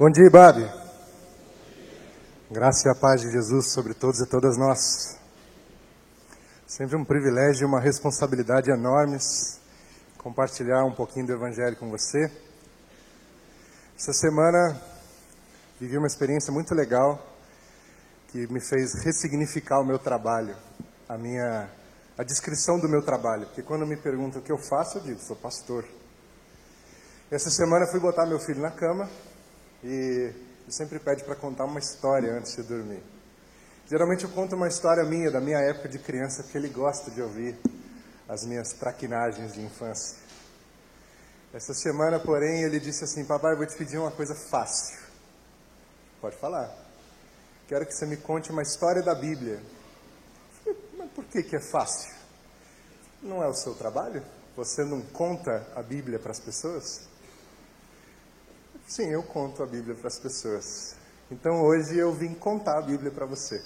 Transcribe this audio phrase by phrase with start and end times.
[0.00, 0.66] Bom dia, Babi.
[2.50, 5.18] Graça e a paz de Jesus sobre todos e todas nós.
[6.66, 9.60] Sempre um privilégio e uma responsabilidade enormes
[10.16, 12.32] compartilhar um pouquinho do Evangelho com você.
[13.94, 14.80] Essa semana
[15.78, 17.22] vivi uma experiência muito legal
[18.28, 20.56] que me fez ressignificar o meu trabalho,
[21.06, 21.68] a minha
[22.16, 25.20] a descrição do meu trabalho, porque quando me perguntam o que eu faço, eu digo,
[25.20, 25.84] sou pastor.
[27.30, 29.06] Essa semana fui botar meu filho na cama
[29.82, 30.32] e
[30.68, 33.02] sempre pede para contar uma história antes de dormir.
[33.86, 37.20] Geralmente eu conto uma história minha, da minha época de criança, porque ele gosta de
[37.20, 37.58] ouvir
[38.28, 40.16] as minhas traquinagens de infância.
[41.52, 45.00] Essa semana, porém, ele disse assim: Papai, vou te pedir uma coisa fácil.
[46.20, 46.72] Pode falar.
[47.66, 49.60] Quero que você me conte uma história da Bíblia.
[50.96, 52.14] Mas por que, que é fácil?
[53.20, 54.22] Não é o seu trabalho?
[54.56, 57.09] Você não conta a Bíblia para as pessoas?
[58.90, 60.96] Sim, eu conto a Bíblia para as pessoas.
[61.30, 63.62] Então hoje eu vim contar a Bíblia para você.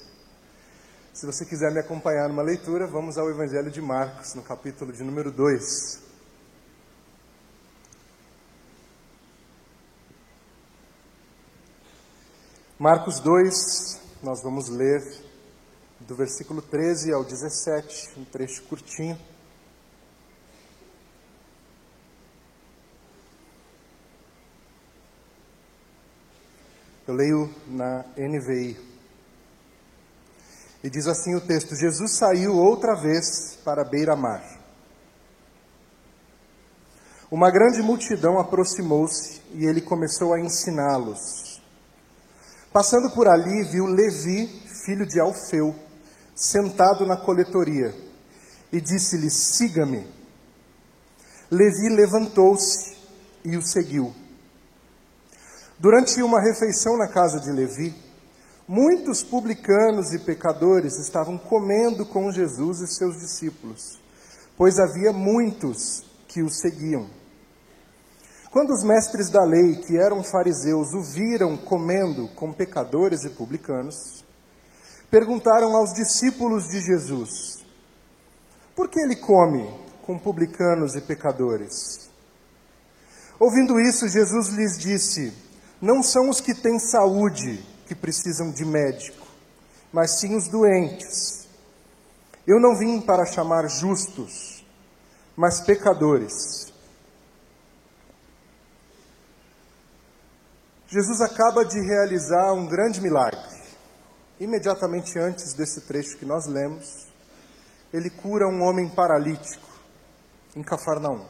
[1.15, 5.03] Se você quiser me acompanhar numa leitura, vamos ao Evangelho de Marcos, no capítulo de
[5.03, 6.03] número 2.
[12.79, 15.01] Marcos 2, nós vamos ler
[16.01, 19.19] do versículo 13 ao 17, um trecho curtinho.
[27.07, 28.79] Eu leio na NVI.
[30.83, 34.43] E diz assim o texto: Jesus saiu outra vez para a beira-mar.
[37.31, 41.63] Uma grande multidão aproximou-se e ele começou a ensiná-los.
[42.73, 44.47] Passando por ali, viu Levi,
[44.87, 45.75] filho de Alfeu,
[46.35, 47.95] sentado na coletoria,
[48.73, 50.07] e disse-lhe: Siga-me.
[51.51, 52.97] Levi levantou-se
[53.45, 54.24] e o seguiu.
[55.79, 57.95] Durante uma refeição na casa de Levi,
[58.67, 64.01] muitos publicanos e pecadores estavam comendo com Jesus e seus discípulos,
[64.57, 67.11] pois havia muitos que o seguiam.
[68.53, 74.25] Quando os mestres da lei, que eram fariseus, o viram comendo com pecadores e publicanos,
[75.11, 77.65] perguntaram aos discípulos de Jesus:
[78.77, 79.69] Por que ele come
[80.03, 82.09] com publicanos e pecadores?
[83.41, 85.44] Ouvindo isso, Jesus lhes disse:
[85.85, 89.27] não são os que têm saúde que precisam de médico,
[89.93, 91.47] mas sim os doentes.
[92.47, 94.65] Eu não vim para chamar justos,
[95.37, 96.73] mas pecadores.
[100.89, 103.63] Jesus acaba de realizar um grande milagre.
[104.41, 107.09] Imediatamente antes desse trecho que nós lemos,
[107.93, 109.69] ele cura um homem paralítico
[110.57, 111.27] em Cafarnaum.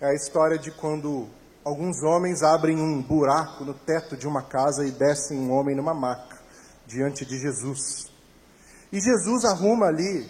[0.00, 1.28] É a história de quando
[1.64, 5.94] alguns homens abrem um buraco no teto de uma casa e descem um homem numa
[5.94, 6.38] maca
[6.86, 8.12] diante de Jesus.
[8.92, 10.28] E Jesus arruma ali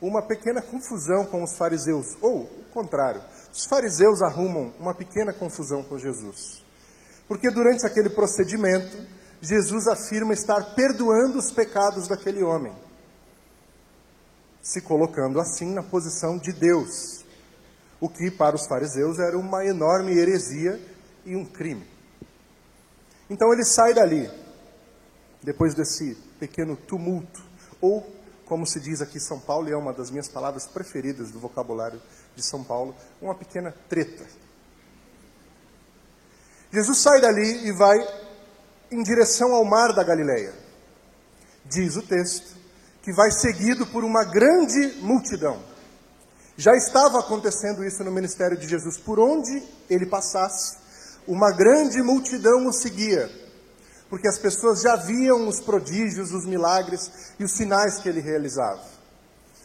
[0.00, 3.22] uma pequena confusão com os fariseus, ou o contrário,
[3.52, 6.64] os fariseus arrumam uma pequena confusão com Jesus.
[7.28, 8.96] Porque durante aquele procedimento,
[9.40, 12.72] Jesus afirma estar perdoando os pecados daquele homem,
[14.62, 17.21] se colocando assim na posição de Deus
[18.02, 20.76] o que para os fariseus era uma enorme heresia
[21.24, 21.86] e um crime.
[23.30, 24.28] Então ele sai dali,
[25.40, 27.40] depois desse pequeno tumulto,
[27.80, 28.04] ou,
[28.44, 31.38] como se diz aqui em São Paulo, e é uma das minhas palavras preferidas do
[31.38, 32.02] vocabulário
[32.34, 34.26] de São Paulo, uma pequena treta.
[36.72, 37.98] Jesus sai dali e vai
[38.90, 40.52] em direção ao mar da Galileia.
[41.66, 42.56] Diz o texto
[43.00, 45.70] que vai seguido por uma grande multidão.
[46.56, 48.98] Já estava acontecendo isso no ministério de Jesus.
[48.98, 50.76] Por onde ele passasse,
[51.26, 53.30] uma grande multidão o seguia,
[54.10, 58.82] porque as pessoas já viam os prodígios, os milagres e os sinais que ele realizava.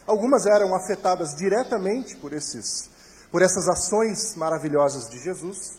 [0.06, 2.88] Algumas eram afetadas diretamente por esses
[3.30, 5.78] por essas ações maravilhosas de Jesus,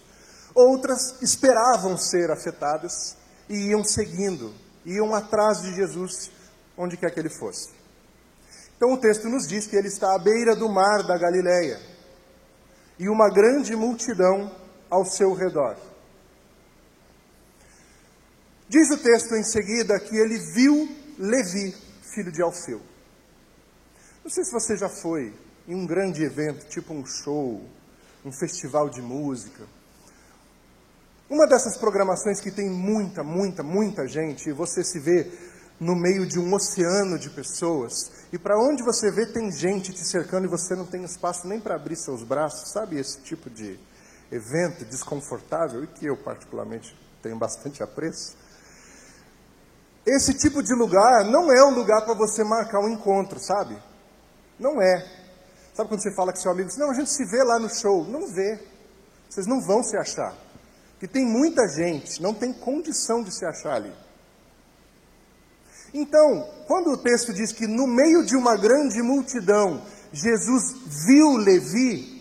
[0.54, 3.16] outras esperavam ser afetadas
[3.50, 4.54] e iam seguindo,
[4.86, 6.30] iam atrás de Jesus
[6.78, 7.79] onde quer que ele fosse.
[8.80, 11.78] Então o texto nos diz que ele está à beira do mar da Galileia
[12.98, 14.56] e uma grande multidão
[14.90, 15.76] ao seu redor.
[18.70, 20.88] Diz o texto em seguida que ele viu
[21.18, 21.76] Levi,
[22.14, 22.82] filho de Alfeu.
[24.24, 25.34] Não sei se você já foi
[25.68, 27.62] em um grande evento, tipo um show,
[28.24, 29.68] um festival de música.
[31.30, 35.30] Uma dessas programações que tem muita, muita, muita gente, e você se vê
[35.82, 40.06] no meio de um oceano de pessoas, e para onde você vê tem gente te
[40.06, 43.80] cercando e você não tem espaço nem para abrir seus braços, sabe esse tipo de,
[44.32, 48.38] evento desconfortável, e que eu particularmente tenho bastante apreço,
[50.06, 53.78] esse tipo de lugar não é um lugar para você marcar um encontro, sabe?
[54.58, 55.06] Não é.
[55.74, 58.06] Sabe quando você fala com seu amigo, não, a gente se vê lá no show.
[58.06, 58.60] Não vê.
[59.30, 60.36] Vocês não vão se achar.
[60.94, 63.94] Porque tem muita gente, não tem condição de se achar ali.
[65.94, 70.74] Então, quando o texto diz que no meio de uma grande multidão, Jesus
[71.08, 72.20] viu Levi,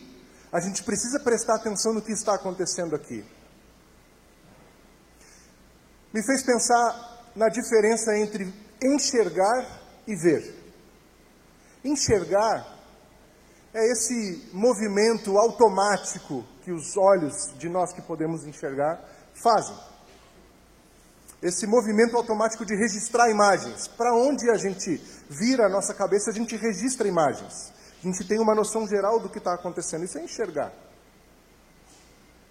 [0.53, 3.25] a gente precisa prestar atenção no que está acontecendo aqui.
[6.13, 10.55] Me fez pensar na diferença entre enxergar e ver.
[11.85, 12.79] Enxergar
[13.75, 18.99] é esse movimento automático que os olhos de nós que podemos enxergar
[19.35, 19.77] fazem.
[21.43, 23.87] Esse movimento automático de registrar imagens.
[23.87, 27.73] Para onde a gente vira a nossa cabeça, a gente registra imagens.
[28.03, 30.05] A gente tem uma noção geral do que está acontecendo.
[30.05, 30.73] Isso é enxergar.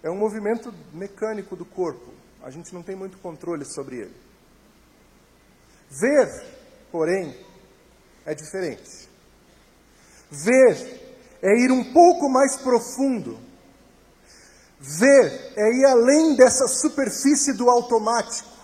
[0.02, 2.14] É um movimento mecânico do corpo.
[2.42, 4.16] A gente não tem muito controle sobre ele.
[5.90, 6.44] Ver,
[6.90, 7.34] porém,
[8.24, 9.08] é diferente.
[10.30, 11.08] Ver
[11.42, 13.38] é ir um pouco mais profundo.
[14.80, 18.57] Ver é ir além dessa superfície do automático.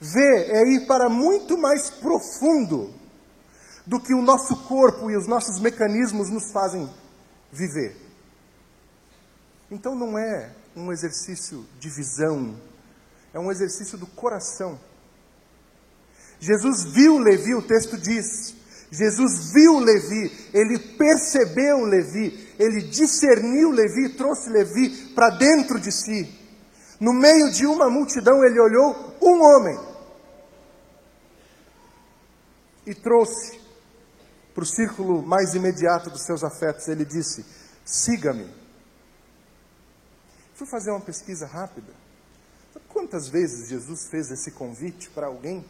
[0.00, 2.94] Ver é ir para muito mais profundo
[3.86, 6.88] do que o nosso corpo e os nossos mecanismos nos fazem
[7.52, 7.94] viver.
[9.70, 12.58] Então não é um exercício de visão,
[13.34, 14.80] é um exercício do coração.
[16.38, 18.54] Jesus viu Levi, o texto diz,
[18.90, 26.32] Jesus viu Levi, ele percebeu Levi, ele discerniu Levi, trouxe Levi para dentro de si.
[26.98, 29.89] No meio de uma multidão, ele olhou um homem
[32.90, 33.60] e trouxe
[34.52, 36.88] para o círculo mais imediato dos seus afetos.
[36.88, 37.46] Ele disse:
[37.84, 38.52] Siga-me.
[40.54, 41.92] Fui fazer uma pesquisa rápida.
[42.74, 45.64] Sabe quantas vezes Jesus fez esse convite para alguém?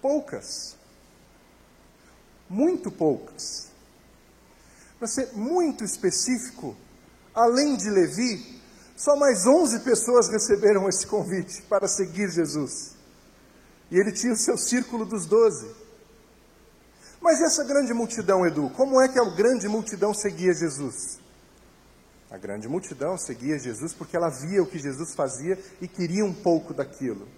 [0.00, 0.76] Poucas
[2.48, 3.68] muito poucas.
[4.98, 6.76] Para ser muito específico,
[7.34, 8.62] além de Levi,
[8.96, 12.93] só mais 11 pessoas receberam esse convite para seguir Jesus.
[13.90, 15.70] E ele tinha o seu círculo dos doze.
[17.20, 21.18] Mas essa grande multidão, Edu, como é que a grande multidão seguia Jesus?
[22.30, 26.34] A grande multidão seguia Jesus porque ela via o que Jesus fazia e queria um
[26.34, 27.28] pouco daquilo.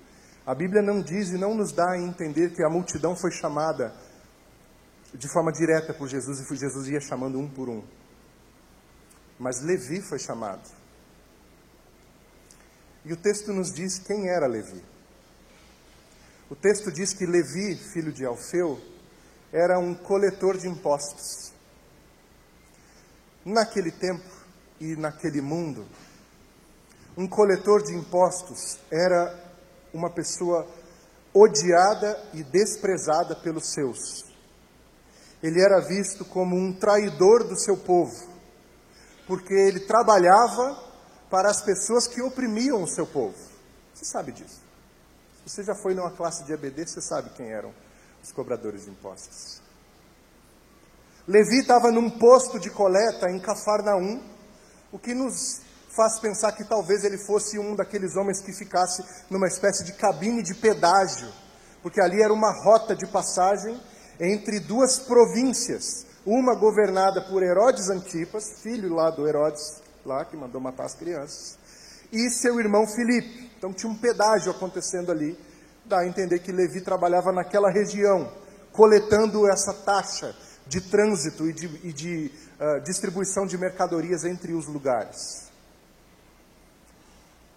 [0.47, 3.95] A Bíblia não diz e não nos dá a entender que a multidão foi chamada
[5.13, 7.83] de forma direta por Jesus e Jesus ia chamando um por um.
[9.39, 10.69] Mas Levi foi chamado.
[13.05, 14.83] E o texto nos diz quem era Levi.
[16.51, 18.81] O texto diz que Levi, filho de Alfeu,
[19.53, 21.53] era um coletor de impostos.
[23.45, 24.25] Naquele tempo
[24.81, 25.87] e naquele mundo,
[27.17, 29.35] um coletor de impostos era
[29.93, 30.67] uma pessoa
[31.33, 34.27] odiada e desprezada pelos seus
[35.43, 38.15] ele era visto como um traidor do seu povo,
[39.27, 40.83] porque ele trabalhava
[41.31, 43.37] para as pessoas que oprimiam o seu povo.
[43.95, 44.66] Você sabe disso.
[45.47, 47.73] Você já foi numa classe de EBD, você sabe quem eram
[48.21, 49.63] os cobradores de impostos.
[51.27, 54.21] Levi estava num posto de coleta em Cafarnaum,
[54.91, 55.61] o que nos
[55.95, 60.43] faz pensar que talvez ele fosse um daqueles homens que ficasse numa espécie de cabine
[60.43, 61.33] de pedágio,
[61.81, 63.81] porque ali era uma rota de passagem
[64.19, 70.61] entre duas províncias, uma governada por Herodes Antipas, filho lá do Herodes, lá que mandou
[70.61, 71.57] matar as crianças,
[72.13, 73.46] e seu irmão Filipe.
[73.57, 75.39] Então tinha um pedágio acontecendo ali,
[75.85, 78.33] dá a entender que Levi trabalhava naquela região,
[78.73, 80.35] coletando essa taxa
[80.67, 85.47] de trânsito e de, e de uh, distribuição de mercadorias entre os lugares.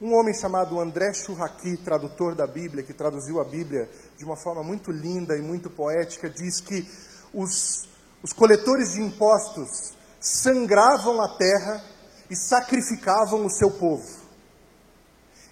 [0.02, 4.64] Um homem chamado André Churraqui, tradutor da Bíblia, que traduziu a Bíblia de uma forma
[4.64, 6.88] muito linda e muito poética, diz que
[7.34, 7.90] os,
[8.24, 11.84] os coletores de impostos sangravam a terra
[12.30, 14.19] e sacrificavam o seu povo.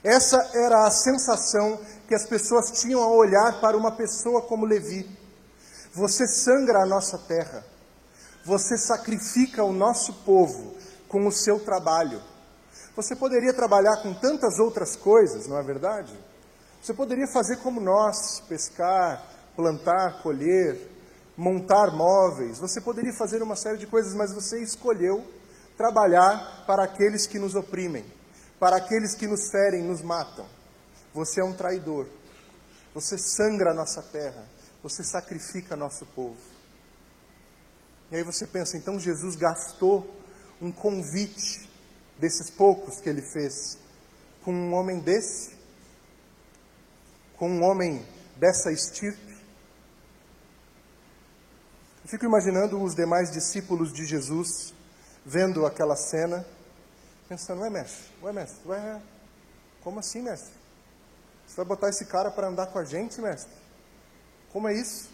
[0.03, 5.09] Essa era a sensação que as pessoas tinham ao olhar para uma pessoa como Levi.
[5.93, 7.65] Você sangra a nossa terra,
[8.45, 10.75] você sacrifica o nosso povo
[11.07, 12.21] com o seu trabalho.
[12.95, 16.17] Você poderia trabalhar com tantas outras coisas, não é verdade?
[16.81, 19.23] Você poderia fazer como nós, pescar,
[19.55, 20.79] plantar, colher,
[21.35, 22.59] montar móveis.
[22.59, 25.23] Você poderia fazer uma série de coisas, mas você escolheu
[25.77, 28.05] trabalhar para aqueles que nos oprimem,
[28.59, 30.47] para aqueles que nos ferem, nos matam.
[31.13, 32.07] Você é um traidor.
[32.93, 34.47] Você sangra a nossa terra.
[34.83, 36.37] Você sacrifica nosso povo.
[38.11, 40.09] E aí você pensa, então Jesus gastou
[40.61, 41.69] um convite
[42.17, 43.77] desses poucos que ele fez,
[44.43, 45.55] com um homem desse,
[47.35, 48.05] com um homem
[48.37, 49.37] dessa estirpe.
[52.03, 54.73] Eu fico imaginando os demais discípulos de Jesus
[55.25, 56.45] vendo aquela cena,
[57.27, 59.01] pensando: Ué, mestre, ué, mestre, ué,
[59.83, 60.53] como assim, mestre?
[61.45, 63.51] Você vai botar esse cara para andar com a gente, mestre?
[64.51, 65.09] Como é isso?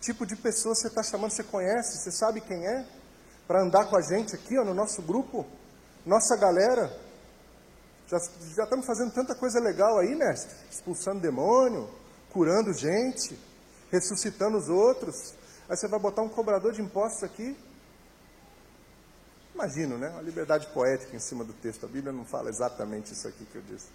[0.00, 2.86] Tipo de pessoa você está chamando, você conhece, você sabe quem é?
[3.46, 5.46] Para andar com a gente aqui, ó, no nosso grupo,
[6.04, 6.90] nossa galera.
[8.06, 8.18] Já,
[8.56, 10.54] já estamos fazendo tanta coisa legal aí, mestre.
[10.70, 11.88] Expulsando demônio,
[12.32, 13.38] curando gente,
[13.90, 15.34] ressuscitando os outros.
[15.68, 17.56] Aí você vai botar um cobrador de impostos aqui?
[19.60, 20.08] Imagino, né?
[20.08, 21.84] Uma liberdade poética em cima do texto.
[21.84, 23.88] A Bíblia não fala exatamente isso aqui que eu disse.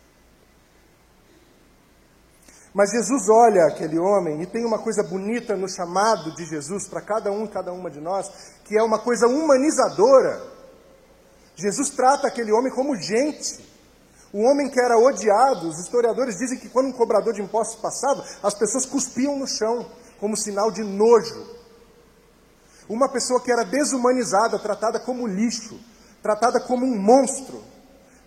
[2.72, 7.01] Mas Jesus olha aquele homem e tem uma coisa bonita no chamado de Jesus para
[7.01, 10.39] cada um e cada uma de nós, que é uma coisa humanizadora.
[11.55, 13.67] Jesus trata aquele homem como gente.
[14.31, 18.24] O homem que era odiado, os historiadores dizem que quando um cobrador de impostos passava,
[18.43, 21.55] as pessoas cuspiam no chão, como sinal de nojo.
[22.88, 25.80] Uma pessoa que era desumanizada, tratada como lixo,
[26.22, 27.63] tratada como um monstro.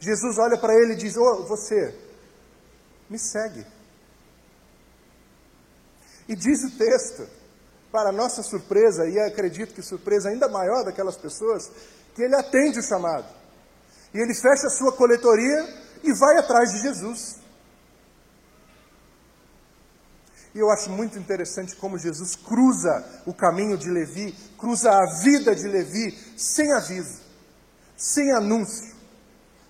[0.00, 1.94] Jesus olha para ele e diz: oh, você,
[3.08, 3.64] me segue.
[6.28, 7.26] E diz o texto,
[7.90, 11.70] para nossa surpresa, e acredito que surpresa ainda maior daquelas pessoas,
[12.14, 13.26] que ele atende o chamado.
[14.12, 15.66] E ele fecha a sua coletoria
[16.02, 17.36] e vai atrás de Jesus.
[20.54, 25.54] E eu acho muito interessante como Jesus cruza o caminho de Levi, cruza a vida
[25.54, 27.20] de Levi sem aviso,
[27.96, 28.96] sem anúncio.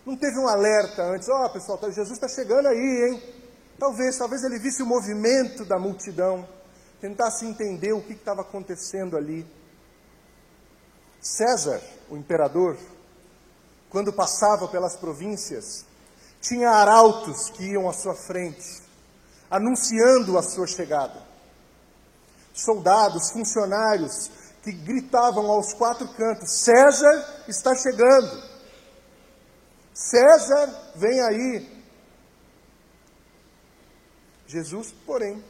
[0.06, 3.22] Não teve um alerta antes, ó oh, pessoal, tá, Jesus está chegando aí, hein?
[3.78, 6.48] Talvez, talvez ele visse o movimento da multidão,
[7.00, 9.46] tentasse entender o que estava acontecendo ali.
[11.20, 12.76] César, o imperador,
[13.90, 15.84] quando passava pelas províncias,
[16.40, 18.82] tinha arautos que iam à sua frente,
[19.50, 21.26] anunciando a sua chegada.
[22.52, 24.30] Soldados, funcionários
[24.62, 28.42] que gritavam aos quatro cantos: César está chegando.
[29.94, 31.78] César vem aí.
[34.46, 35.44] Jesus, porém,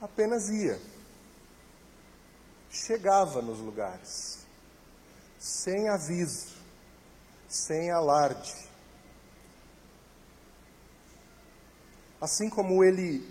[0.00, 0.78] apenas ia,
[2.70, 4.46] chegava nos lugares,
[5.38, 6.48] sem aviso,
[7.48, 8.63] sem alarde.
[12.24, 13.22] Assim como ele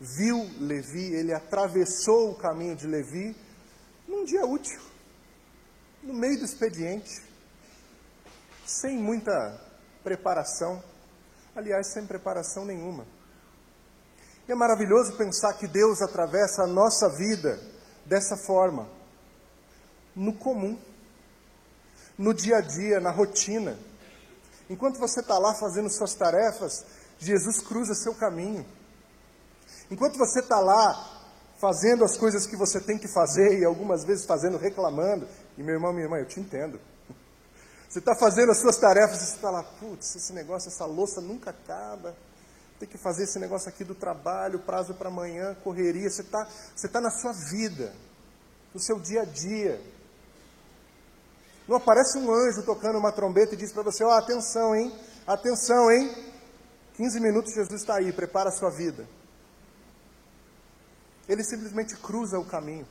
[0.00, 3.36] viu Levi, ele atravessou o caminho de Levi
[4.08, 4.80] num dia útil,
[6.02, 7.22] no meio do expediente,
[8.64, 9.60] sem muita
[10.02, 10.82] preparação,
[11.54, 13.06] aliás, sem preparação nenhuma.
[14.48, 17.60] E é maravilhoso pensar que Deus atravessa a nossa vida
[18.06, 18.88] dessa forma,
[20.14, 20.78] no comum,
[22.16, 23.78] no dia a dia, na rotina.
[24.70, 26.82] Enquanto você está lá fazendo suas tarefas,
[27.18, 28.64] Jesus cruza seu caminho.
[29.90, 31.16] Enquanto você está lá
[31.58, 35.74] fazendo as coisas que você tem que fazer e algumas vezes fazendo, reclamando, e meu
[35.74, 36.78] irmão, minha irmã, eu te entendo.
[37.88, 41.20] Você está fazendo as suas tarefas e você está lá, putz, esse negócio, essa louça
[41.20, 42.14] nunca acaba.
[42.78, 46.10] Tem que fazer esse negócio aqui do trabalho, prazo para amanhã, correria.
[46.10, 47.94] Você está você tá na sua vida,
[48.74, 49.80] no seu dia a dia.
[51.66, 54.92] Não aparece um anjo tocando uma trombeta e diz para você: ó, oh, atenção, hein?
[55.26, 56.25] Atenção, hein?
[56.96, 59.06] 15 minutos Jesus está aí, prepara a sua vida.
[61.28, 62.86] Ele simplesmente cruza o caminho.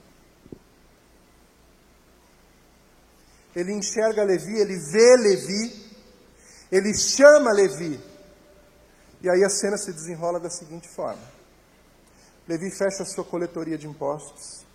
[3.56, 5.96] Ele enxerga Levi, ele vê Levi,
[6.72, 8.00] ele chama Levi.
[9.22, 11.24] E aí a cena se desenrola da seguinte forma:
[12.48, 14.66] Levi fecha a sua coletoria de impostos,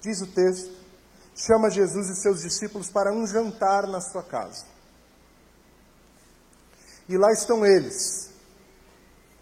[0.00, 0.74] diz o texto,
[1.36, 4.64] chama Jesus e seus discípulos para um jantar na sua casa.
[7.08, 8.30] E lá estão eles,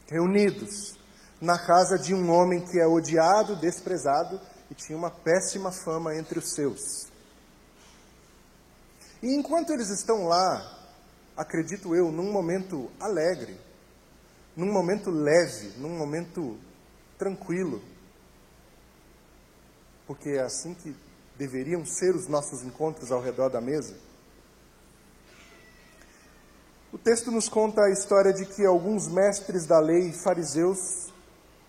[0.09, 0.99] reunidos
[1.41, 6.39] na casa de um homem que é odiado, desprezado e tinha uma péssima fama entre
[6.39, 7.07] os seus.
[9.23, 10.79] E enquanto eles estão lá,
[11.37, 13.59] acredito eu, num momento alegre,
[14.57, 16.59] num momento leve, num momento
[17.19, 17.83] tranquilo,
[20.07, 20.95] porque é assim que
[21.37, 23.97] deveriam ser os nossos encontros ao redor da mesa.
[26.95, 31.13] O texto nos conta a história de que alguns mestres da lei e fariseus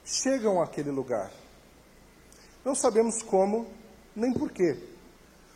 [0.05, 1.31] chegam àquele lugar.
[2.63, 3.65] Não sabemos como
[4.15, 4.77] nem porquê.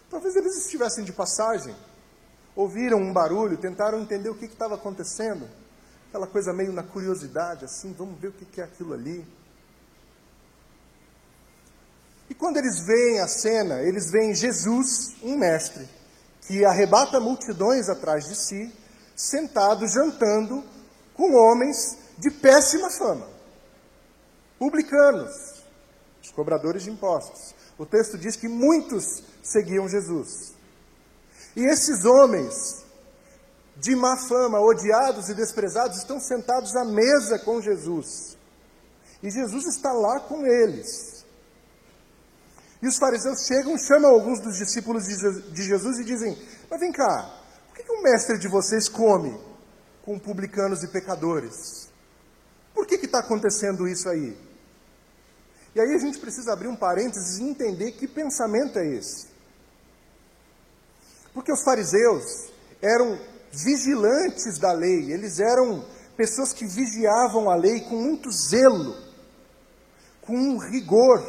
[0.10, 1.76] Talvez eles estivessem de passagem,
[2.56, 5.48] ouviram um barulho, tentaram entender o que estava acontecendo.
[6.08, 9.24] Aquela coisa meio na curiosidade, assim, vamos ver o que é aquilo ali.
[12.28, 15.88] E quando eles veem a cena, eles veem Jesus, um mestre,
[16.48, 18.79] que arrebata multidões atrás de si,
[19.20, 20.64] sentado jantando
[21.14, 23.28] com homens de péssima fama,
[24.58, 25.62] publicanos,
[26.24, 27.54] os cobradores de impostos.
[27.78, 30.54] O texto diz que muitos seguiam Jesus.
[31.54, 32.86] E esses homens
[33.76, 38.38] de má fama, odiados e desprezados, estão sentados à mesa com Jesus.
[39.22, 41.26] E Jesus está lá com eles.
[42.82, 46.38] E os fariseus chegam, chamam alguns dos discípulos de Jesus e dizem:
[46.70, 47.38] Mas vem cá,
[47.80, 49.40] que, que o mestre de vocês come
[50.04, 51.88] com publicanos e pecadores?
[52.74, 54.38] Por que está acontecendo isso aí?
[55.74, 59.28] E aí a gente precisa abrir um parênteses e entender que pensamento é esse.
[61.34, 62.50] Porque os fariseus
[62.82, 63.20] eram
[63.52, 65.86] vigilantes da lei, eles eram
[66.18, 68.96] pessoas que vigiavam a lei com muito zelo,
[70.22, 71.24] com um rigor.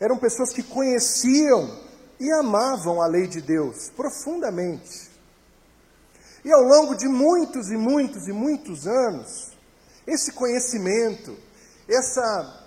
[0.00, 1.78] Eram pessoas que conheciam
[2.18, 5.07] e amavam a lei de Deus profundamente.
[6.44, 9.52] E ao longo de muitos e muitos e muitos anos,
[10.06, 11.36] esse conhecimento,
[11.88, 12.66] essa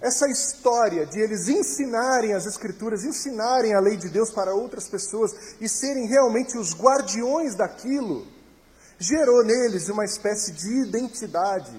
[0.00, 5.56] essa história de eles ensinarem as Escrituras, ensinarem a lei de Deus para outras pessoas
[5.60, 8.26] e serem realmente os guardiões daquilo,
[8.98, 11.74] gerou neles uma espécie de identidade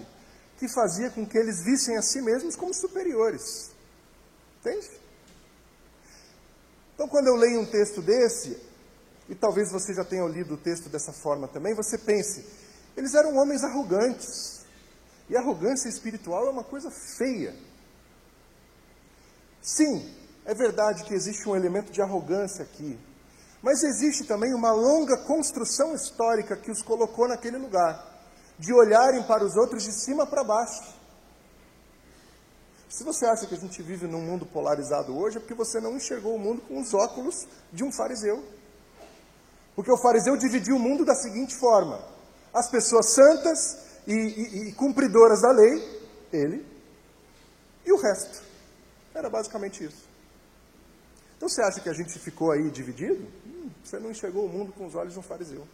[0.57, 3.71] que fazia com que eles vissem a si mesmos como superiores.
[4.59, 4.89] Entende?
[6.95, 8.59] Então, quando eu leio um texto desse,
[9.29, 12.45] e talvez você já tenha lido o texto dessa forma também, você pense,
[12.95, 14.65] eles eram homens arrogantes.
[15.29, 17.53] E arrogância espiritual é uma coisa feia.
[19.61, 20.09] Sim,
[20.45, 22.97] é verdade que existe um elemento de arrogância aqui,
[23.61, 28.15] mas existe também uma longa construção histórica que os colocou naquele lugar,
[28.57, 30.95] de olharem para os outros de cima para baixo.
[32.89, 35.97] Se você acha que a gente vive num mundo polarizado hoje, é porque você não
[35.97, 38.41] enxergou o mundo com os óculos de um fariseu.
[39.77, 42.03] Porque o fariseu dividiu o mundo da seguinte forma:
[42.51, 46.01] as pessoas santas e, e, e cumpridoras da lei,
[46.33, 46.65] ele,
[47.85, 48.41] e o resto.
[49.13, 50.03] Era basicamente isso.
[51.35, 53.23] Então você acha que a gente ficou aí dividido?
[53.45, 55.67] Hum, você não enxergou o mundo com os olhos de um fariseu.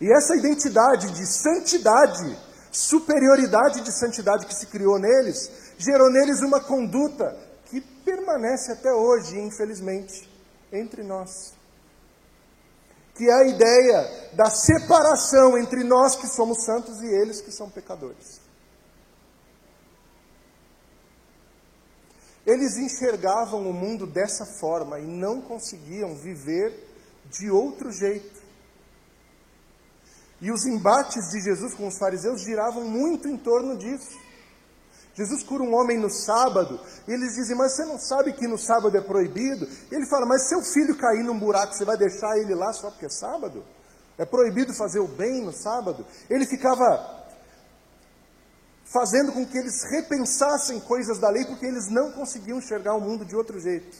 [0.00, 2.34] E essa identidade de santidade,
[2.72, 9.38] superioridade de santidade que se criou neles, gerou neles uma conduta que permanece até hoje,
[9.38, 10.28] infelizmente,
[10.72, 11.53] entre nós.
[13.14, 17.70] Que é a ideia da separação entre nós que somos santos e eles que são
[17.70, 18.40] pecadores.
[22.46, 26.74] Eles enxergavam o mundo dessa forma e não conseguiam viver
[27.30, 28.42] de outro jeito.
[30.40, 34.23] E os embates de Jesus com os fariseus giravam muito em torno disso.
[35.14, 38.58] Jesus cura um homem no sábado, e eles dizem, mas você não sabe que no
[38.58, 39.66] sábado é proibido?
[39.90, 42.90] E ele fala, mas seu filho cair num buraco, você vai deixar ele lá só
[42.90, 43.64] porque é sábado?
[44.18, 46.04] É proibido fazer o bem no sábado?
[46.28, 47.24] Ele ficava
[48.84, 53.24] fazendo com que eles repensassem coisas da lei, porque eles não conseguiam enxergar o mundo
[53.24, 53.96] de outro jeito.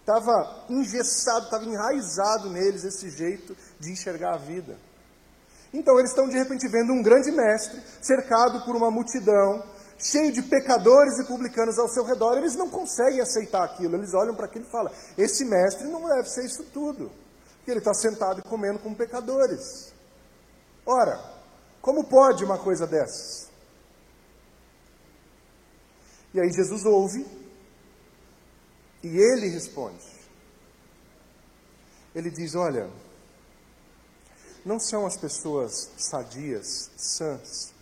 [0.00, 4.78] Estava engessado, estava enraizado neles esse jeito de enxergar a vida.
[5.72, 9.62] Então eles estão de repente vendo um grande mestre, cercado por uma multidão,
[9.98, 13.96] cheio de pecadores e publicanos ao seu redor, eles não conseguem aceitar aquilo.
[13.96, 17.10] Eles olham para aquilo e falam: esse mestre não deve ser isso tudo,
[17.58, 19.92] porque ele está sentado e comendo com pecadores.
[20.84, 21.18] Ora,
[21.80, 23.48] como pode uma coisa dessas?
[26.32, 27.26] E aí Jesus ouve
[29.02, 30.04] e ele responde.
[32.14, 32.90] Ele diz: Olha,
[34.66, 37.72] não são as pessoas sadias, sãs,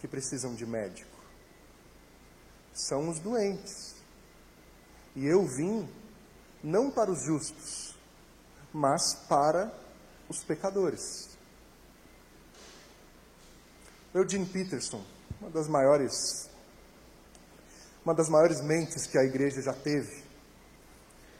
[0.00, 1.10] que precisam de médico,
[2.72, 3.94] são os doentes.
[5.14, 5.86] E eu vim
[6.62, 7.94] não para os justos,
[8.72, 9.70] mas para
[10.26, 11.28] os pecadores.
[14.14, 15.04] Eugene Peterson,
[15.42, 16.48] uma das maiores
[18.02, 20.24] uma das maiores mentes que a igreja já teve,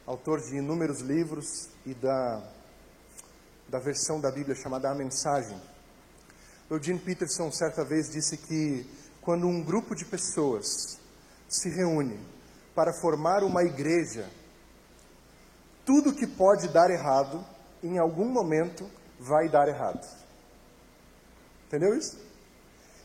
[0.06, 2.42] autor de inúmeros livros e da
[3.68, 5.60] da versão da Bíblia chamada A Mensagem.
[6.70, 8.86] Eugene Peterson certa vez disse que
[9.20, 10.98] quando um grupo de pessoas
[11.48, 12.18] se reúne
[12.74, 14.28] para formar uma igreja,
[15.84, 17.44] tudo que pode dar errado,
[17.82, 20.06] em algum momento vai dar errado.
[21.66, 22.18] Entendeu isso?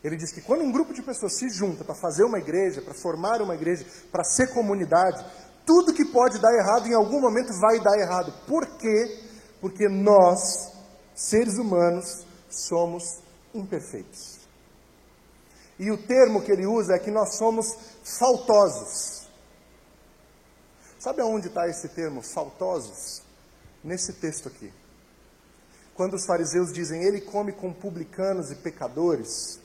[0.03, 2.93] Ele diz que quando um grupo de pessoas se junta para fazer uma igreja, para
[2.93, 5.25] formar uma igreja, para ser comunidade,
[5.65, 8.33] tudo que pode dar errado em algum momento vai dar errado.
[8.47, 9.28] Por quê?
[9.61, 10.71] Porque nós,
[11.15, 13.19] seres humanos, somos
[13.53, 14.39] imperfeitos.
[15.77, 17.67] E o termo que ele usa é que nós somos
[18.03, 19.27] faltosos.
[20.99, 23.21] Sabe aonde está esse termo, faltosos?
[23.81, 24.73] Nesse texto aqui.
[25.95, 29.59] Quando os fariseus dizem, ele come com publicanos e pecadores,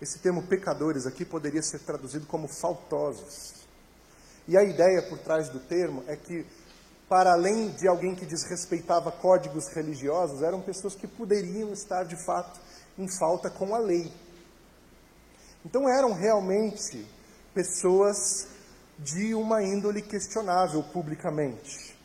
[0.00, 3.54] esse termo pecadores aqui poderia ser traduzido como faltosos.
[4.46, 6.46] E a ideia por trás do termo é que,
[7.08, 12.60] para além de alguém que desrespeitava códigos religiosos, eram pessoas que poderiam estar de fato
[12.98, 14.12] em falta com a lei.
[15.64, 17.06] Então eram realmente
[17.54, 18.48] pessoas
[18.98, 21.96] de uma índole questionável publicamente.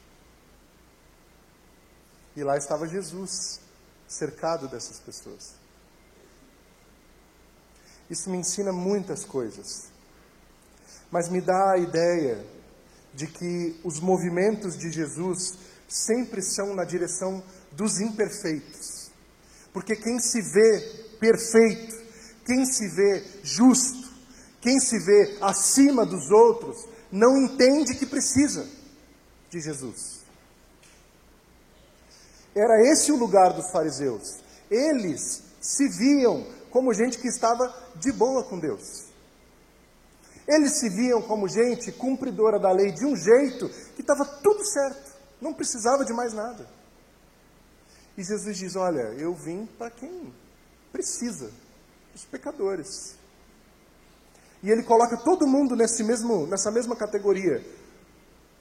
[2.35, 3.59] E lá estava Jesus,
[4.07, 5.55] cercado dessas pessoas.
[8.09, 9.91] Isso me ensina muitas coisas,
[11.11, 12.45] mas me dá a ideia
[13.13, 15.53] de que os movimentos de Jesus
[15.87, 19.11] sempre são na direção dos imperfeitos.
[19.71, 20.79] Porque quem se vê
[21.19, 21.95] perfeito,
[22.45, 24.11] quem se vê justo,
[24.61, 28.67] quem se vê acima dos outros, não entende que precisa
[29.49, 30.21] de Jesus.
[32.55, 34.39] Era esse o lugar dos fariseus.
[34.69, 39.12] Eles se viam como gente que estava de boa com Deus.
[40.47, 45.13] Eles se viam como gente cumpridora da lei de um jeito que estava tudo certo,
[45.41, 46.67] não precisava de mais nada.
[48.17, 50.33] E Jesus diz: Olha, eu vim para quem
[50.91, 51.51] precisa,
[52.13, 53.15] os pecadores.
[54.61, 57.63] E ele coloca todo mundo nesse mesmo, nessa mesma categoria.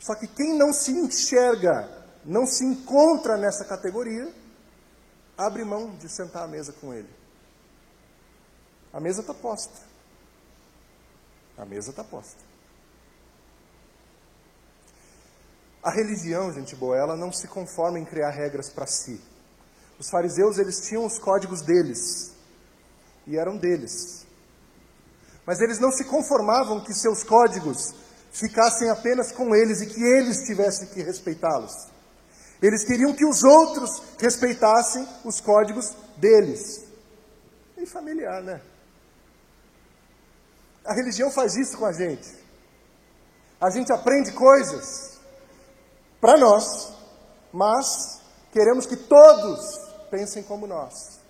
[0.00, 1.88] Só que quem não se enxerga,
[2.24, 4.32] não se encontra nessa categoria,
[5.36, 7.08] abre mão de sentar à mesa com ele.
[8.92, 9.91] A mesa está posta.
[11.56, 12.40] A mesa está posta.
[15.82, 19.20] A religião, gente boa, ela não se conforma em criar regras para si.
[19.98, 22.32] Os fariseus, eles tinham os códigos deles.
[23.26, 24.26] E eram deles.
[25.44, 27.94] Mas eles não se conformavam que seus códigos
[28.32, 31.72] ficassem apenas com eles e que eles tivessem que respeitá-los.
[32.62, 36.84] Eles queriam que os outros respeitassem os códigos deles.
[37.76, 38.60] E familiar, né?
[40.84, 42.28] A religião faz isso com a gente.
[43.60, 45.20] A gente aprende coisas
[46.20, 46.92] para nós,
[47.52, 49.60] mas queremos que todos
[50.10, 51.20] pensem como nós.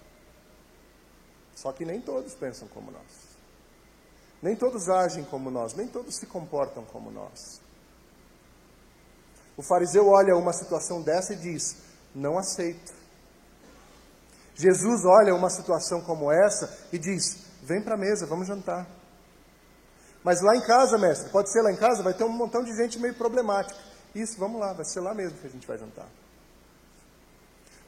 [1.54, 3.32] Só que nem todos pensam como nós.
[4.42, 7.60] Nem todos agem como nós, nem todos se comportam como nós.
[9.56, 11.76] O fariseu olha uma situação dessa e diz:
[12.14, 12.92] Não aceito.
[14.54, 18.86] Jesus olha uma situação como essa e diz: Vem para a mesa, vamos jantar.
[20.24, 22.74] Mas lá em casa, mestre, pode ser lá em casa, vai ter um montão de
[22.76, 23.78] gente meio problemática.
[24.14, 26.08] Isso, vamos lá, vai ser lá mesmo que a gente vai jantar.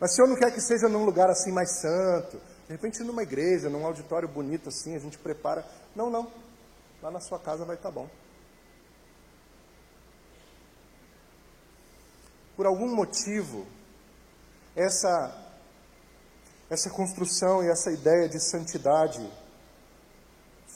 [0.01, 3.23] Mas o senhor não quer que seja num lugar assim mais santo, de repente numa
[3.23, 5.65] igreja, num auditório bonito assim, a gente prepara.
[5.95, 6.31] Não, não.
[7.03, 8.09] Lá na sua casa vai estar tá bom.
[12.57, 13.67] Por algum motivo,
[14.75, 15.41] essa
[16.71, 19.21] essa construção e essa ideia de santidade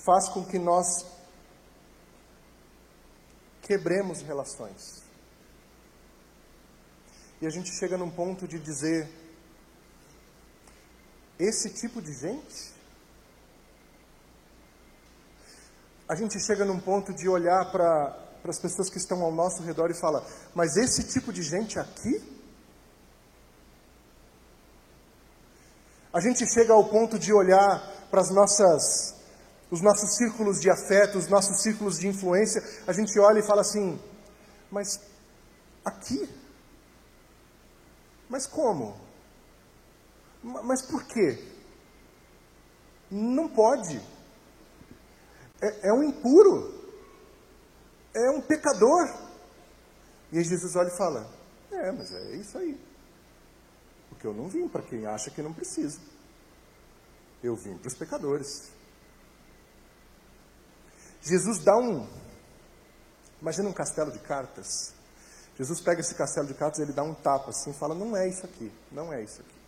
[0.05, 1.05] faz com que nós
[3.69, 5.03] quebremos relações.
[7.41, 9.09] E a gente chega num ponto de dizer:
[11.39, 12.73] esse tipo de gente?
[16.09, 19.91] A gente chega num ponto de olhar para as pessoas que estão ao nosso redor
[19.91, 22.39] e fala: mas esse tipo de gente aqui?
[26.11, 29.18] A gente chega ao ponto de olhar para as nossas
[29.71, 33.61] os nossos círculos de afeto, os nossos círculos de influência, a gente olha e fala
[33.61, 33.99] assim:
[34.71, 35.01] mas
[35.85, 36.29] aqui?
[38.29, 38.99] Mas como?
[40.43, 41.39] Mas por quê?
[43.11, 44.01] Não pode.
[45.61, 46.79] É, é um impuro.
[48.15, 49.09] É um pecador.
[50.31, 51.29] E aí Jesus olha e fala:
[51.71, 52.79] É, mas é isso aí.
[54.11, 56.01] Porque eu não vim para quem acha que não precisa.
[57.43, 58.71] Eu vim para os pecadores.
[61.29, 62.09] Jesus dá um.
[63.41, 64.95] Imagina um castelo de cartas.
[65.57, 68.17] Jesus pega esse castelo de cartas e ele dá um tapa assim e fala: Não
[68.17, 69.59] é isso aqui, não é isso aqui.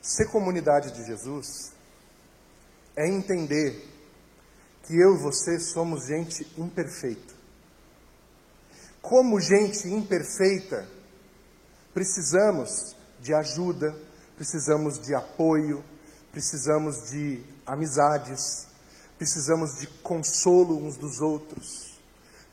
[0.00, 1.72] Ser comunidade de Jesus
[2.96, 3.86] é entender
[4.84, 7.34] que eu e você somos gente imperfeita.
[9.02, 10.88] Como gente imperfeita,
[11.92, 13.94] precisamos de ajuda,
[14.38, 15.84] precisamos de apoio,
[16.30, 18.68] precisamos de amizades,
[19.18, 21.98] precisamos de consolo uns dos outros,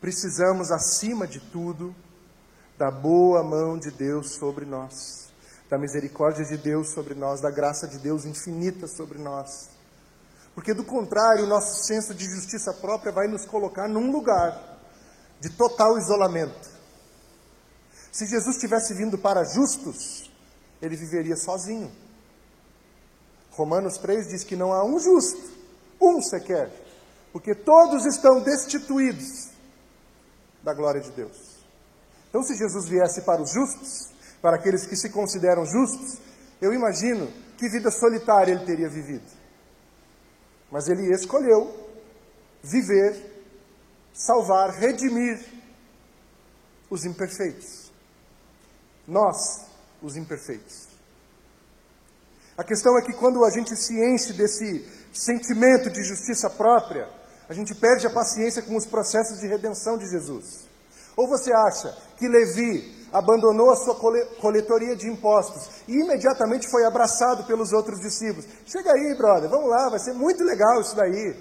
[0.01, 1.95] precisamos, acima de tudo,
[2.75, 5.27] da boa mão de Deus sobre nós,
[5.69, 9.69] da misericórdia de Deus sobre nós, da graça de Deus infinita sobre nós.
[10.55, 14.79] Porque, do contrário, o nosso senso de justiça própria vai nos colocar num lugar
[15.39, 16.67] de total isolamento.
[18.11, 20.24] Se Jesus tivesse vindo para justos,
[20.81, 21.91] ele viveria sozinho.
[23.51, 25.51] Romanos 3 diz que não há um justo,
[26.01, 26.71] um sequer,
[27.31, 29.49] porque todos estão destituídos
[30.61, 31.55] da glória de Deus.
[32.29, 34.09] Então, se Jesus viesse para os justos,
[34.41, 36.19] para aqueles que se consideram justos,
[36.61, 39.25] eu imagino que vida solitária ele teria vivido.
[40.69, 41.73] Mas ele escolheu
[42.61, 43.43] viver,
[44.13, 45.39] salvar, redimir
[46.89, 47.91] os imperfeitos.
[49.07, 49.64] Nós,
[50.05, 50.87] os imperfeitos.
[52.55, 57.09] A questão é que quando a gente se enche desse sentimento de justiça própria,
[57.49, 60.67] a gente perde a paciência com os processos de redenção de Jesus.
[61.17, 63.95] Ou você acha que Levi abandonou a sua
[64.39, 68.45] coletoria de impostos e imediatamente foi abraçado pelos outros discípulos?
[68.65, 71.35] Chega aí, brother, vamos lá, vai ser muito legal isso daí.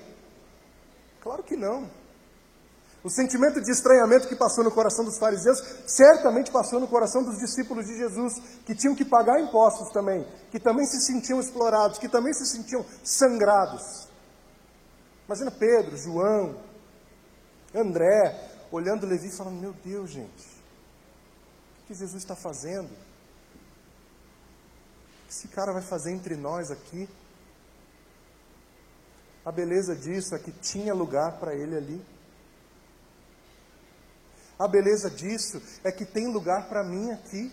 [1.21, 1.89] Claro que não.
[3.05, 7.37] O sentimento de estranhamento que passou no coração dos fariseus certamente passou no coração dos
[7.37, 12.09] discípulos de Jesus, que tinham que pagar impostos também, que também se sentiam explorados, que
[12.09, 14.09] também se sentiam sangrados.
[15.27, 16.59] Imagina Pedro, João,
[17.75, 20.47] André, olhando Levi e falando: Meu Deus, gente,
[21.83, 22.87] o que Jesus está fazendo?
[22.87, 22.97] O
[25.27, 27.07] que esse cara vai fazer entre nós aqui?
[29.45, 32.14] A beleza disso é que tinha lugar para ele ali.
[34.59, 37.53] A beleza disso é que tem lugar para mim aqui.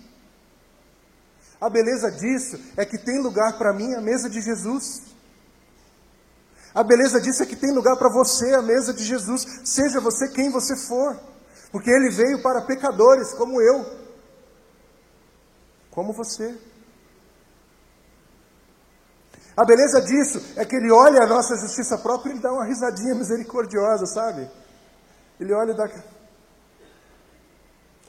[1.59, 5.11] A beleza disso é que tem lugar para mim a mesa de Jesus.
[6.73, 10.29] A beleza disso é que tem lugar para você a mesa de Jesus, seja você
[10.29, 11.19] quem você for,
[11.71, 13.85] porque ele veio para pecadores como eu,
[15.89, 16.57] como você.
[19.55, 23.15] A beleza disso é que ele olha a nossa justiça própria e dá uma risadinha
[23.15, 24.49] misericordiosa, sabe?
[25.39, 25.89] Ele olha e dá.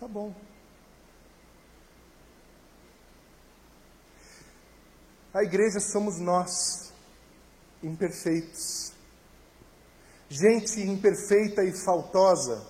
[0.02, 0.34] Tá bom.
[5.32, 6.92] A igreja somos nós,
[7.80, 8.92] imperfeitos.
[10.28, 12.66] Gente imperfeita e faltosa,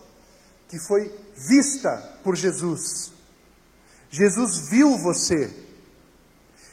[0.69, 3.11] que foi vista por Jesus.
[4.11, 5.51] Jesus viu você,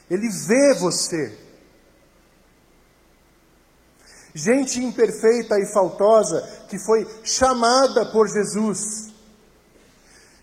[0.10, 1.40] ele vê você.
[4.36, 9.09] Gente imperfeita e faltosa que foi chamada por Jesus.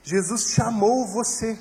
[0.07, 1.59] Jesus chamou você.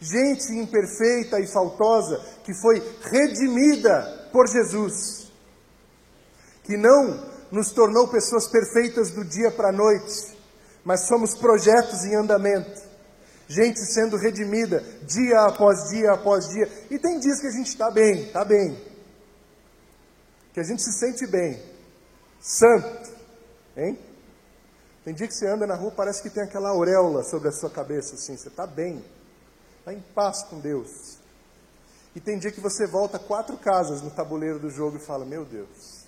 [0.00, 5.30] Gente imperfeita e faltosa que foi redimida por Jesus,
[6.64, 10.38] que não nos tornou pessoas perfeitas do dia para a noite,
[10.82, 12.80] mas somos projetos em andamento,
[13.46, 16.66] gente sendo redimida dia após dia após dia.
[16.90, 18.74] E tem dias que a gente está bem, está bem,
[20.54, 21.62] que a gente se sente bem,
[22.40, 23.10] santo,
[23.76, 24.09] hein?
[25.04, 27.70] Tem dia que você anda na rua, parece que tem aquela auréola sobre a sua
[27.70, 29.02] cabeça, assim, você está bem,
[29.78, 31.18] está em paz com Deus.
[32.14, 35.44] E tem dia que você volta quatro casas no tabuleiro do jogo e fala: Meu
[35.44, 36.04] Deus,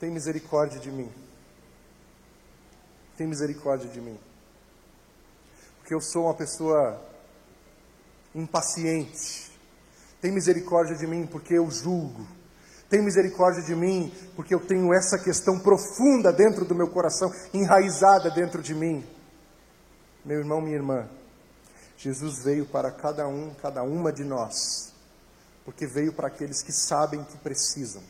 [0.00, 1.10] tem misericórdia de mim.
[3.16, 4.18] Tem misericórdia de mim.
[5.78, 7.00] Porque eu sou uma pessoa
[8.34, 9.50] impaciente.
[10.20, 12.26] Tem misericórdia de mim porque eu julgo.
[12.88, 18.30] Tem misericórdia de mim, porque eu tenho essa questão profunda dentro do meu coração, enraizada
[18.30, 19.04] dentro de mim.
[20.24, 21.08] Meu irmão, minha irmã,
[21.96, 24.92] Jesus veio para cada um, cada uma de nós,
[25.64, 28.02] porque veio para aqueles que sabem que precisam.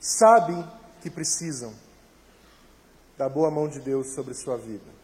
[0.00, 0.66] Sabem
[1.02, 1.74] que precisam
[3.16, 4.98] da boa mão de Deus sobre sua vida.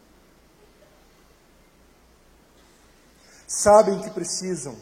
[3.47, 4.75] Sabem que precisam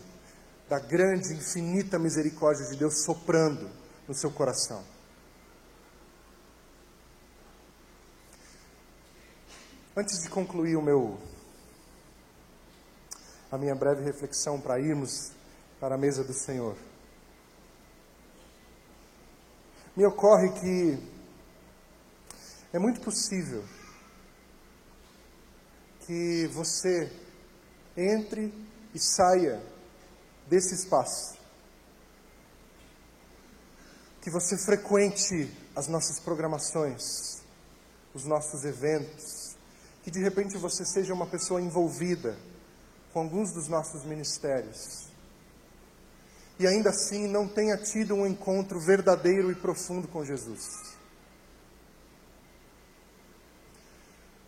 [0.74, 3.70] da grande, infinita misericórdia de Deus soprando
[4.08, 4.84] no seu coração.
[9.96, 11.20] Antes de concluir o meu
[13.52, 15.32] a minha breve reflexão para irmos
[15.80, 16.76] para a mesa do Senhor,
[19.96, 20.98] me ocorre que
[22.74, 23.64] é muito possível
[26.08, 27.16] que você
[27.96, 28.52] entre
[28.92, 29.62] e saia
[30.48, 31.38] desse espaço.
[34.22, 37.42] Que você frequente as nossas programações,
[38.14, 39.56] os nossos eventos,
[40.04, 42.38] que de repente você seja uma pessoa envolvida
[43.12, 45.08] com alguns dos nossos ministérios.
[46.60, 50.94] E ainda assim não tenha tido um encontro verdadeiro e profundo com Jesus.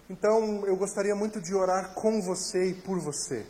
[0.10, 3.46] Então, eu gostaria muito de orar com você e por você.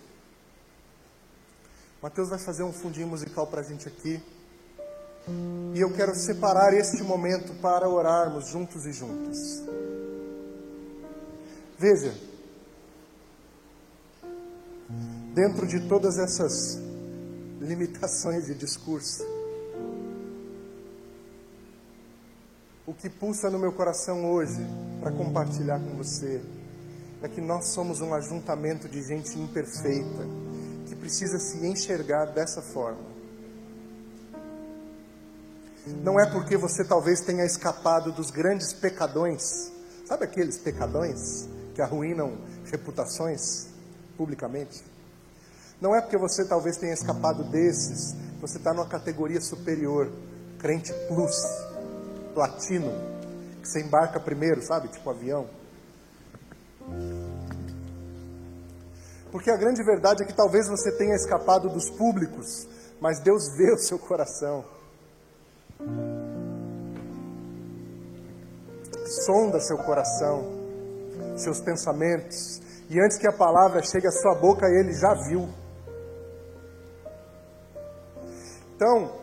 [2.05, 4.21] Mateus vai fazer um fundinho musical para a gente aqui.
[5.73, 9.63] E eu quero separar este momento para orarmos juntos e juntas.
[11.79, 12.13] Veja,
[15.33, 16.77] dentro de todas essas
[17.59, 19.25] limitações de discurso,
[22.85, 24.61] o que pulsa no meu coração hoje
[25.01, 26.39] para compartilhar com você
[27.23, 30.44] é que nós somos um ajuntamento de gente imperfeita
[30.87, 33.15] que precisa se enxergar dessa forma.
[36.03, 39.71] Não é porque você talvez tenha escapado dos grandes pecadões,
[40.05, 42.37] sabe aqueles pecadões que arruinam
[42.71, 43.67] reputações
[44.17, 44.83] publicamente?
[45.79, 50.11] Não é porque você talvez tenha escapado desses, você está numa categoria superior,
[50.57, 51.35] crente plus,
[52.33, 52.91] platino,
[53.61, 54.87] que você embarca primeiro, sabe?
[54.87, 55.47] Tipo avião.
[59.35, 62.69] Porque a grande verdade é que talvez você tenha escapado dos públicos,
[63.01, 64.63] mas Deus vê o seu coração.
[69.25, 70.53] Sonda seu coração,
[71.35, 75.49] seus pensamentos, e antes que a palavra chegue à sua boca, ele já viu.
[78.73, 79.19] Então,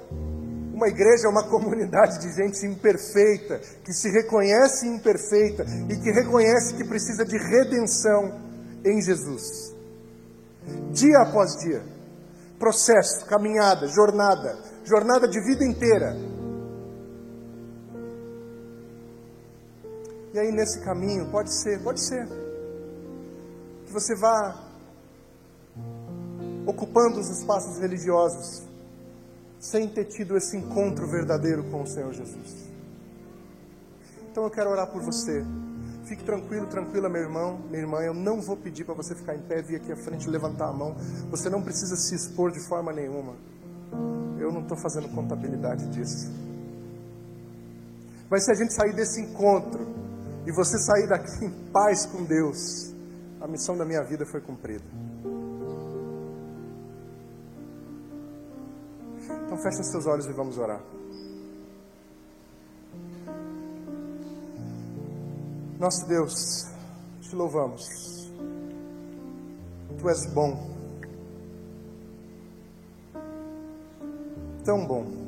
[0.75, 6.75] uma igreja é uma comunidade de gente imperfeita, que se reconhece imperfeita e que reconhece
[6.75, 8.38] que precisa de redenção
[8.85, 9.72] em Jesus.
[10.92, 11.83] Dia após dia,
[12.59, 16.14] processo, caminhada, jornada, jornada de vida inteira.
[20.35, 22.27] E aí nesse caminho, pode ser, pode ser,
[23.87, 24.72] que você vá
[26.66, 28.62] ocupando os espaços religiosos,
[29.59, 32.68] sem ter tido esse encontro verdadeiro com o Senhor Jesus.
[34.31, 35.44] Então eu quero orar por você.
[36.05, 37.99] Fique tranquilo, tranquila, meu irmão, minha irmã.
[38.01, 40.69] Eu não vou pedir para você ficar em pé, vir aqui à frente e levantar
[40.69, 40.97] a mão.
[41.31, 43.35] Você não precisa se expor de forma nenhuma.
[44.38, 46.31] Eu não estou fazendo contabilidade disso.
[48.29, 49.87] Mas se a gente sair desse encontro
[50.47, 52.93] e você sair daqui em paz com Deus,
[53.41, 54.85] a missão da minha vida foi cumprida.
[59.45, 60.81] Então feche seus olhos e vamos orar.
[65.83, 66.68] Nosso Deus,
[67.21, 68.31] te louvamos.
[69.99, 70.71] Tu és bom.
[74.64, 75.23] Tão bom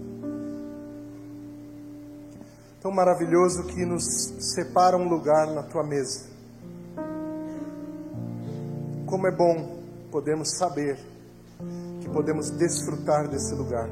[2.80, 4.04] tão maravilhoso que nos
[4.54, 6.26] separa um lugar na tua mesa.
[9.06, 9.78] Como é bom
[10.12, 10.98] podermos saber
[12.02, 13.88] que podemos desfrutar desse lugar,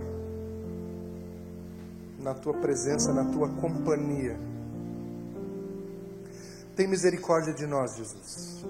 [2.20, 4.51] na tua presença, na tua companhia.
[6.74, 8.64] Tem misericórdia de nós, Jesus,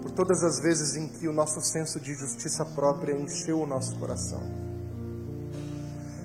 [0.00, 3.98] por todas as vezes em que o nosso senso de justiça própria encheu o nosso
[3.98, 4.40] coração.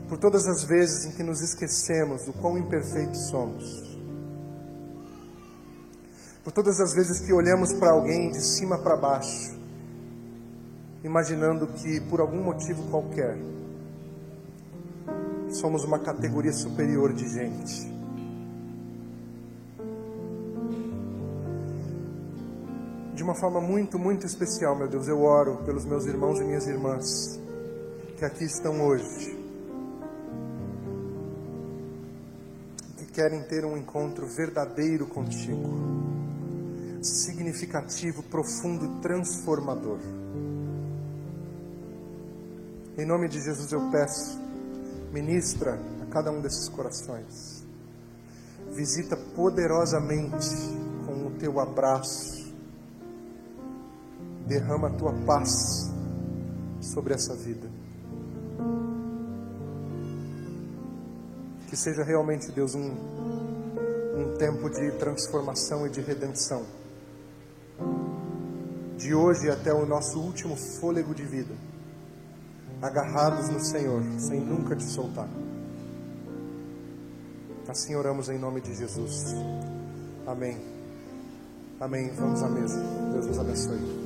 [0.07, 3.97] Por todas as vezes em que nos esquecemos do quão imperfeitos somos,
[6.43, 9.57] por todas as vezes que olhamos para alguém de cima para baixo,
[11.03, 13.35] imaginando que por algum motivo qualquer
[15.49, 17.94] somos uma categoria superior de gente.
[23.25, 27.39] Uma forma muito, muito especial, meu Deus, eu oro pelos meus irmãos e minhas irmãs
[28.17, 29.45] que aqui estão hoje
[33.15, 35.69] querem ter um encontro verdadeiro contigo,
[37.01, 39.99] significativo, profundo transformador.
[42.97, 44.38] Em nome de Jesus eu peço,
[45.13, 47.65] ministra a cada um desses corações,
[48.73, 50.49] visita poderosamente
[51.05, 52.34] com o teu abraço,
[54.45, 55.91] derrama a tua paz
[56.81, 57.67] sobre essa vida.
[61.67, 62.91] Que seja realmente, Deus, um,
[64.15, 66.63] um tempo de transformação e de redenção.
[68.97, 71.53] De hoje até o nosso último fôlego de vida.
[72.82, 75.28] Agarrados no Senhor, sem nunca te soltar.
[77.67, 79.34] Assim oramos em nome de Jesus.
[80.28, 80.57] Amém.
[81.80, 82.11] Amém.
[82.15, 82.80] Vamos à mesa.
[83.11, 84.05] Deus nos abençoe.